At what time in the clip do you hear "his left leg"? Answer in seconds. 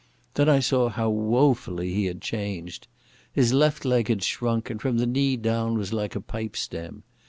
3.31-4.07